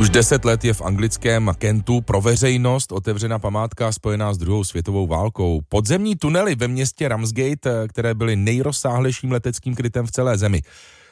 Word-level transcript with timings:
Už 0.00 0.10
deset 0.10 0.44
let 0.44 0.64
je 0.64 0.74
v 0.74 0.82
anglickém 0.82 1.50
Kentu 1.58 2.00
pro 2.00 2.20
veřejnost 2.20 2.92
otevřena 2.92 3.38
památka 3.38 3.92
spojená 3.92 4.34
s 4.34 4.38
druhou 4.38 4.64
světovou 4.64 5.06
válkou. 5.06 5.60
Podzemní 5.68 6.16
tunely 6.16 6.54
ve 6.54 6.68
městě 6.68 7.08
Ramsgate, 7.08 7.88
které 7.88 8.14
byly 8.14 8.36
nejrozsáhlejším 8.36 9.32
leteckým 9.32 9.74
krytem 9.74 10.06
v 10.06 10.10
celé 10.10 10.38
zemi. 10.38 10.62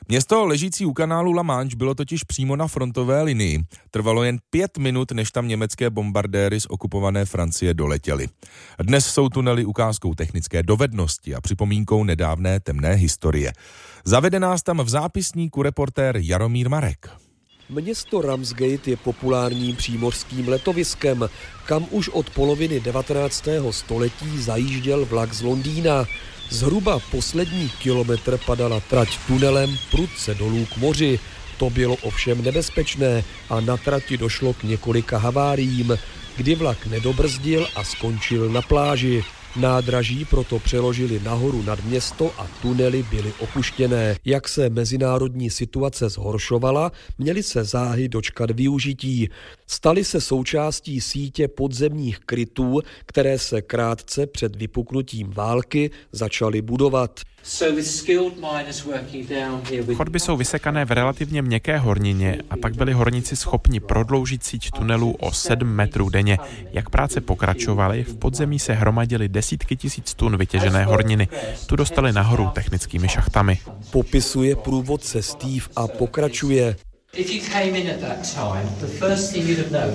Město 0.09 0.47
ležící 0.47 0.87
u 0.87 0.93
kanálu 0.93 1.33
La 1.33 1.43
Manche 1.43 1.77
bylo 1.77 1.95
totiž 1.95 2.25
přímo 2.25 2.57
na 2.57 2.69
frontové 2.69 3.23
linii. 3.23 3.59
Trvalo 3.91 4.25
jen 4.25 4.39
pět 4.51 4.79
minut, 4.79 5.13
než 5.13 5.31
tam 5.31 5.49
německé 5.49 5.91
bombardéry 5.91 6.61
z 6.61 6.67
okupované 6.67 7.25
Francie 7.25 7.75
doletěly. 7.75 8.29
Dnes 8.83 9.07
jsou 9.07 9.29
tunely 9.29 9.65
ukázkou 9.65 10.15
technické 10.15 10.63
dovednosti 10.63 11.35
a 11.35 11.41
připomínkou 11.41 12.05
nedávné 12.05 12.61
temné 12.61 12.95
historie. 12.95 13.53
Zavede 14.05 14.41
nás 14.41 14.63
tam 14.63 14.79
v 14.79 14.89
zápisníku 14.89 15.63
reportér 15.63 16.17
Jaromír 16.17 16.69
Marek. 16.69 17.28
Město 17.71 18.23
Ramsgate 18.23 18.91
je 18.91 18.97
populárním 18.97 19.77
přímořským 19.77 20.49
letoviskem, 20.49 21.29
kam 21.67 21.87
už 21.91 22.09
od 22.09 22.31
poloviny 22.31 22.81
19. 22.81 23.49
století 23.71 24.43
zajížděl 24.43 25.05
vlak 25.05 25.35
z 25.35 25.43
Londýna. 25.43 26.07
Zhruba 26.51 26.99
poslední 27.11 27.69
kilometr 27.69 28.39
padala 28.47 28.81
trať 28.81 29.19
tunelem 29.27 29.71
prudce 29.91 30.35
dolů 30.35 30.67
k 30.75 30.77
moři. 30.77 31.21
To 31.59 31.71
bylo 31.71 31.97
ovšem 31.97 32.43
nebezpečné 32.43 33.25
a 33.51 33.61
na 33.61 33.77
trati 33.77 34.17
došlo 34.17 34.53
k 34.53 34.63
několika 34.63 35.19
haváriím, 35.19 35.99
kdy 36.37 36.55
vlak 36.55 36.87
nedobrzdil 36.87 37.69
a 37.77 37.85
skončil 37.85 38.49
na 38.49 38.63
pláži. 38.63 39.25
Nádraží 39.57 40.25
proto 40.25 40.59
přeložili 40.59 41.21
nahoru 41.25 41.63
nad 41.63 41.85
město 41.85 42.33
a 42.39 42.47
tunely 42.63 43.03
byly 43.11 43.33
opuštěné. 43.39 44.17
Jak 44.25 44.49
se 44.49 44.71
mezinárodní 44.71 45.51
situace 45.51 46.09
zhoršovala, 46.09 46.93
měly 47.19 47.43
se 47.43 47.65
záhy 47.65 48.09
dočkat 48.09 48.51
využití. 48.51 49.29
Staly 49.67 50.05
se 50.05 50.21
součástí 50.21 51.01
sítě 51.01 51.49
podzemních 51.49 52.19
krytů, 52.19 52.81
které 53.07 53.39
se 53.39 53.63
krátce 53.63 54.27
před 54.27 54.57
vypuknutím 54.57 55.31
války 55.31 55.91
začaly 56.13 56.63
budovat. 56.63 57.21
Chodby 59.95 60.21
jsou 60.21 60.37
vysekané 60.37 60.85
v 60.85 60.91
relativně 60.91 61.43
měkké 61.43 61.79
hornině 61.79 62.43
a 62.51 62.57
tak 62.57 62.77
byli 62.77 62.93
horníci 62.93 63.37
schopni 63.37 63.81
prodloužit 63.81 64.45
síť 64.45 64.71
tunelů 64.71 65.13
o 65.13 65.33
7 65.33 65.69
metrů 65.69 66.09
denně. 66.09 66.39
Jak 66.73 66.91
práce 66.91 67.21
pokračovaly, 67.21 68.05
v 68.05 68.17
podzemí 68.17 68.59
se 68.59 68.73
hromadily 68.73 69.29
desítky 69.39 69.77
tisíc 69.77 70.15
tun 70.15 70.37
vytěžené 70.37 70.85
horniny. 70.85 71.29
Tu 71.67 71.77
dostali 71.77 72.13
nahoru 72.13 72.51
technickými 72.55 73.09
šachtami. 73.09 73.59
Popisuje 73.91 74.57
průvodce 74.57 75.23
Steve 75.23 75.67
a 75.77 75.89
pokračuje. 75.89 76.77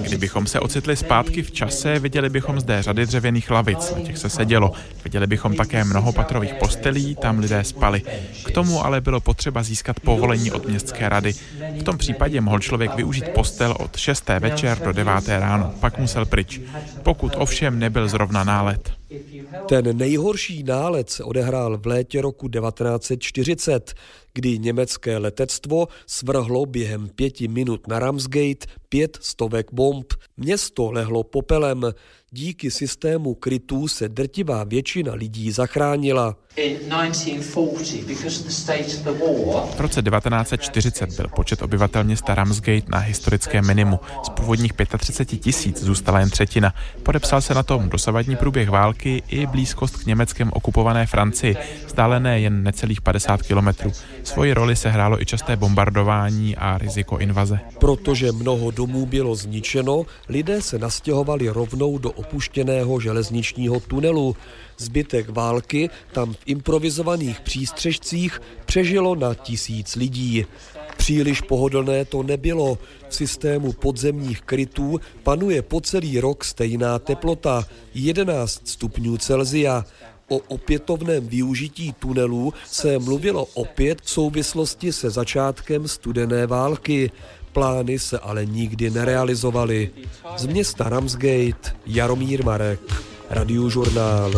Kdybychom 0.02 0.48
se 0.48 0.60
ocitli 0.60 0.96
zpátky 0.96 1.42
v 1.42 1.52
čase, 1.52 2.00
viděli 2.00 2.30
bychom 2.30 2.60
zde 2.60 2.84
řady 2.84 3.06
dřevěných 3.06 3.52
lavic, 3.52 3.94
na 3.96 4.02
těch 4.02 4.18
se 4.18 4.30
sedělo. 4.30 4.72
Viděli 5.04 5.28
bychom 5.28 5.56
také 5.56 5.84
mnohopatrových 5.84 6.54
postelí, 6.54 7.16
tam 7.16 7.40
lidé 7.40 7.64
spali. 7.64 8.02
K 8.46 8.52
tomu 8.52 8.86
ale 8.86 9.02
bylo 9.02 9.20
potřeba 9.20 9.64
získat 9.64 10.00
povolení 10.00 10.52
od 10.52 10.68
městské 10.68 11.10
rady. 11.10 11.34
V 11.80 11.84
tom 11.84 11.98
případě 11.98 12.42
mohl 12.42 12.60
člověk 12.60 12.96
využít 12.96 13.30
postel 13.30 13.76
od 13.80 13.98
6. 13.98 14.30
večer 14.40 14.80
do 14.80 14.92
9. 14.92 15.14
ráno, 15.28 15.74
pak 15.80 15.98
musel 15.98 16.26
pryč. 16.26 16.62
Pokud 17.04 17.34
ovšem 17.38 17.80
nebyl 17.80 18.08
zrovna 18.08 18.44
nálet. 18.44 18.92
Ten 19.68 19.98
nejhorší 19.98 20.64
nálet 20.64 21.10
se 21.10 21.24
odehrál 21.24 21.78
v 21.78 21.86
létě 21.86 22.22
roku 22.22 22.50
1940, 22.50 23.94
kdy 24.34 24.60
německé 24.60 25.18
letectvo 25.18 25.88
svrhlo 26.08 26.66
během 26.66 27.10
pěti 27.10 27.48
minut 27.48 27.88
na 27.88 28.00
Ramsgate 28.00 28.66
pět 28.90 29.18
stovek 29.22 29.68
bomb. 29.74 30.14
Město 30.38 30.92
lehlo 30.92 31.24
popelem. 31.24 31.82
Díky 32.32 32.72
systému 32.72 33.34
krytů 33.34 33.88
se 33.88 34.10
drtivá 34.10 34.64
většina 34.64 35.14
lidí 35.14 35.52
zachránila. 35.52 36.36
V 39.76 39.80
roce 39.80 40.02
1940 40.02 41.14
byl 41.14 41.28
počet 41.36 41.62
obyvatel 41.62 42.04
města 42.04 42.36
Ramsgate 42.36 42.88
na 42.88 42.98
historické 42.98 43.62
minimu. 43.62 44.00
Z 44.24 44.30
původních 44.30 44.74
35 44.98 45.38
tisíc 45.38 45.84
zůstala 45.84 46.20
jen 46.20 46.30
třetina. 46.30 46.74
Podepsal 47.04 47.42
se 47.42 47.54
na 47.54 47.64
tom 47.64 47.90
dosavadní 47.90 48.36
průběh 48.36 48.70
války 48.70 49.24
i 49.28 49.46
blízkost 49.46 49.98
k 49.98 50.06
německém 50.06 50.52
okupované 50.54 51.06
Francii, 51.06 51.56
vzdálené 51.86 52.40
jen 52.40 52.64
necelých 52.64 53.02
50 53.02 53.42
kilometrů. 53.42 53.92
Svoji 54.24 54.54
roli 54.54 54.76
se 54.76 54.90
hrálo 54.90 55.22
i 55.22 55.26
časté 55.26 55.56
bombardování 55.56 56.56
a 56.56 56.78
riziko 56.78 57.18
invaze. 57.18 57.60
Protože 57.80 58.32
mnoho 58.32 58.72
domů 58.72 59.06
bylo 59.06 59.36
zničeno, 59.36 60.06
lidé 60.30 60.62
se 60.62 60.80
nastěhovali 60.80 61.50
rovnou 61.50 61.98
do 61.98 62.12
opuštěného 62.12 63.00
železničního 63.00 63.80
tunelu. 63.80 64.36
Zbytek 64.78 65.30
války 65.30 65.90
tam 66.12 66.34
v 66.34 66.38
improvizovaných 66.46 67.42
přístřežcích 67.42 68.42
přežilo 68.66 69.16
na 69.16 69.34
tisíc 69.36 69.96
lidí. 69.96 70.46
Příliš 70.98 71.42
pohodlné 71.42 72.06
to 72.06 72.24
nebylo. 72.24 72.78
V 73.10 73.16
systému 73.16 73.74
podzemních 73.74 74.42
krytů 74.42 75.00
panuje 75.24 75.62
po 75.62 75.82
celý 75.82 76.20
rok 76.20 76.44
stejná 76.44 77.00
teplota 77.00 77.66
11 77.94 78.68
stupňů 78.68 79.18
Celzia. 79.18 79.86
O 80.34 80.42
opětovném 80.48 81.28
využití 81.28 81.94
tunelů 81.94 82.54
se 82.66 83.00
mluvilo 83.00 83.46
opět 83.54 84.02
v 84.02 84.10
souvislosti 84.10 84.94
se 84.94 85.10
začátkem 85.10 85.88
studené 85.88 86.48
války. 86.48 87.12
Plány 87.52 88.00
se 88.00 88.20
ale 88.20 88.46
nikdy 88.46 88.90
nerealizovaly. 88.90 89.92
Z 90.38 90.46
města 90.46 90.90
Ramsgate 90.90 91.76
Jaromír 91.86 92.46
Marek, 92.46 92.80
Radiožurnál. 93.30 94.32